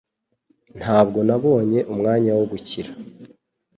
Ntabwo 0.79 1.19
nabonye 1.27 1.79
umwanya 1.93 2.31
wo 2.37 2.45
gukira 2.51 2.91